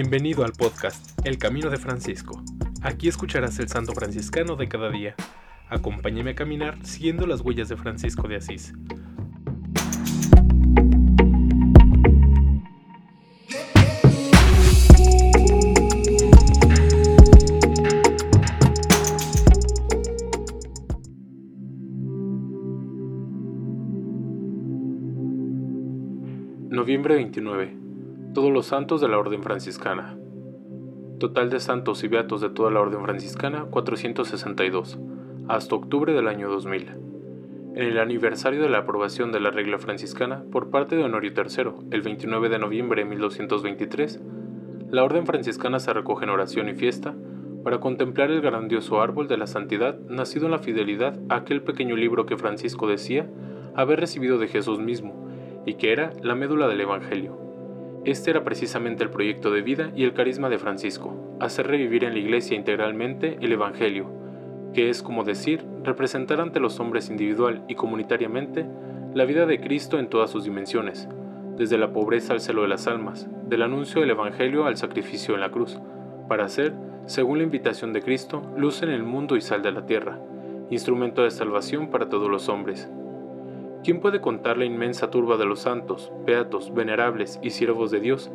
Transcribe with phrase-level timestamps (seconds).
[0.00, 2.40] Bienvenido al podcast El Camino de Francisco.
[2.82, 5.16] Aquí escucharás el santo franciscano de cada día.
[5.68, 8.74] Acompáñame a caminar siguiendo las huellas de Francisco de Asís.
[26.70, 27.87] Noviembre 29
[28.34, 30.16] todos los santos de la Orden Franciscana.
[31.18, 34.98] Total de santos y beatos de toda la Orden Franciscana 462,
[35.48, 36.88] hasta octubre del año 2000.
[37.74, 41.88] En el aniversario de la aprobación de la regla franciscana por parte de Honorio III,
[41.90, 44.20] el 29 de noviembre de 1223,
[44.90, 47.14] la Orden Franciscana se recoge en oración y fiesta
[47.64, 51.96] para contemplar el grandioso árbol de la santidad nacido en la fidelidad a aquel pequeño
[51.96, 53.28] libro que Francisco decía
[53.74, 55.26] haber recibido de Jesús mismo
[55.66, 57.47] y que era la médula del Evangelio.
[58.04, 62.12] Este era precisamente el proyecto de vida y el carisma de Francisco, hacer revivir en
[62.12, 64.10] la Iglesia integralmente el Evangelio,
[64.72, 68.66] que es como decir, representar ante los hombres individual y comunitariamente
[69.14, 71.08] la vida de Cristo en todas sus dimensiones,
[71.56, 75.40] desde la pobreza al celo de las almas, del anuncio del Evangelio al sacrificio en
[75.40, 75.78] la cruz,
[76.28, 76.74] para hacer,
[77.06, 80.20] según la invitación de Cristo, luz en el mundo y sal de la tierra,
[80.70, 82.88] instrumento de salvación para todos los hombres,
[83.84, 88.30] ¿Quién puede contar la inmensa turba de los santos, beatos, venerables y siervos de Dios?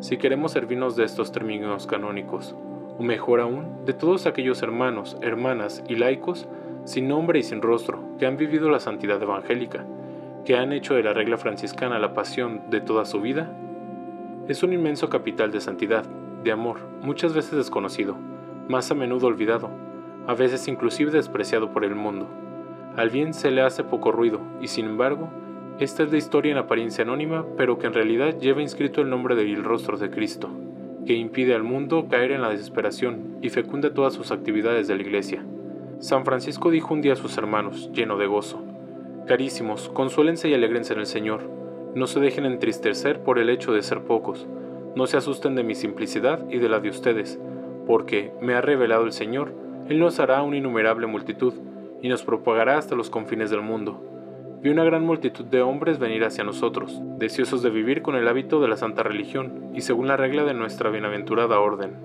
[0.00, 2.54] Si queremos servirnos de estos términos canónicos,
[2.98, 6.48] o mejor aún, de todos aquellos hermanos, hermanas y laicos,
[6.84, 9.86] sin nombre y sin rostro, que han vivido la santidad evangélica,
[10.44, 13.56] que han hecho de la regla franciscana la pasión de toda su vida,
[14.48, 16.04] es un inmenso capital de santidad,
[16.44, 18.16] de amor, muchas veces desconocido,
[18.68, 19.70] más a menudo olvidado,
[20.26, 22.28] a veces inclusive despreciado por el mundo.
[22.96, 25.28] Al bien se le hace poco ruido, y sin embargo,
[25.80, 29.34] esta es la historia en apariencia anónima, pero que en realidad lleva inscrito el nombre
[29.34, 30.48] del rostro de Cristo,
[31.04, 35.02] que impide al mundo caer en la desesperación y fecunda todas sus actividades de la
[35.02, 35.44] Iglesia.
[35.98, 38.62] San Francisco dijo un día a sus hermanos, lleno de gozo,
[39.26, 41.50] Carísimos, consuélense y alegrense en el Señor,
[41.96, 44.46] no se dejen entristecer por el hecho de ser pocos,
[44.94, 47.40] no se asusten de mi simplicidad y de la de ustedes,
[47.86, 49.52] porque, me ha revelado el Señor,
[49.88, 51.54] Él nos hará una innumerable multitud,
[52.02, 54.02] y nos propagará hasta los confines del mundo.
[54.62, 58.60] Vi una gran multitud de hombres venir hacia nosotros, deseosos de vivir con el hábito
[58.60, 61.96] de la santa religión y según la regla de nuestra bienaventurada orden.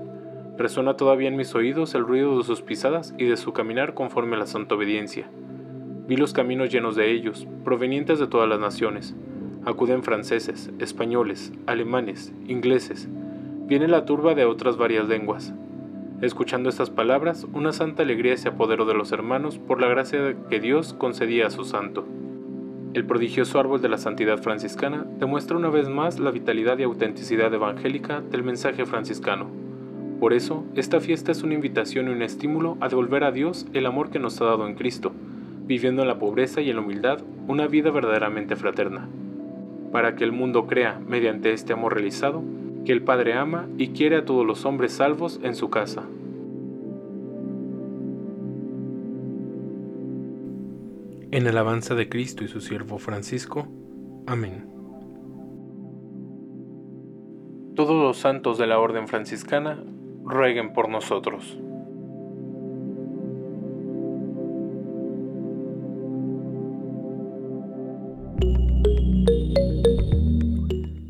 [0.58, 4.36] Resuena todavía en mis oídos el ruido de sus pisadas y de su caminar conforme
[4.36, 5.30] a la santa obediencia.
[6.06, 9.16] Vi los caminos llenos de ellos, provenientes de todas las naciones.
[9.64, 13.08] Acuden franceses, españoles, alemanes, ingleses.
[13.68, 15.54] Viene la turba de otras varias lenguas,
[16.22, 20.60] Escuchando estas palabras, una santa alegría se apoderó de los hermanos por la gracia que
[20.60, 22.06] Dios concedía a su santo.
[22.94, 27.54] El prodigioso árbol de la santidad franciscana demuestra una vez más la vitalidad y autenticidad
[27.54, 29.48] evangélica del mensaje franciscano.
[30.20, 33.86] Por eso, esta fiesta es una invitación y un estímulo a devolver a Dios el
[33.86, 35.14] amor que nos ha dado en Cristo,
[35.68, 39.08] viviendo en la pobreza y en la humildad una vida verdaderamente fraterna.
[39.94, 42.44] Para que el mundo crea, mediante este amor realizado,
[42.86, 46.04] que el Padre ama y quiere a todos los hombres salvos en su casa.
[51.32, 53.68] En alabanza de Cristo y su siervo Francisco.
[54.26, 54.66] Amén.
[57.76, 59.84] Todos los santos de la Orden franciscana
[60.26, 61.58] rueguen por nosotros.